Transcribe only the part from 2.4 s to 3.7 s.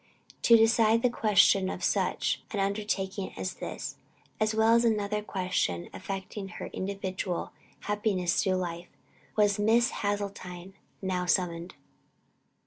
an undertaking as